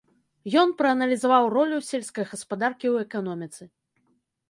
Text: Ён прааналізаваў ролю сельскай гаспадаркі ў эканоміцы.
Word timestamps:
Ён 0.61 0.71
прааналізаваў 0.79 1.43
ролю 1.55 1.79
сельскай 1.91 2.25
гаспадаркі 2.33 2.85
ў 2.95 3.09
эканоміцы. 3.09 3.73